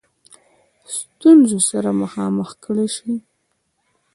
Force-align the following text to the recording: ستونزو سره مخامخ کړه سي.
ستونزو 0.95 1.59
سره 1.69 1.89
مخامخ 2.01 2.49
کړه 2.63 2.85
سي. 2.95 3.13